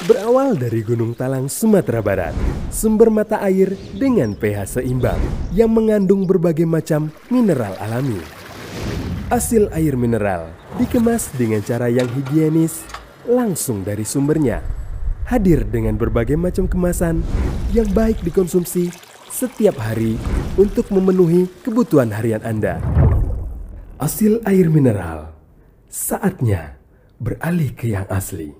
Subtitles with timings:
[0.00, 2.32] Berawal dari Gunung Talang, Sumatera Barat,
[2.72, 5.20] sumber mata air dengan pH seimbang
[5.52, 8.16] yang mengandung berbagai macam mineral alami.
[9.28, 12.80] Hasil air mineral dikemas dengan cara yang higienis
[13.28, 14.64] langsung dari sumbernya.
[15.28, 17.20] Hadir dengan berbagai macam kemasan
[17.76, 18.88] yang baik dikonsumsi
[19.28, 20.16] setiap hari
[20.56, 22.80] untuk memenuhi kebutuhan harian Anda.
[24.00, 25.36] Hasil air mineral
[25.92, 26.80] saatnya
[27.20, 28.59] beralih ke yang asli.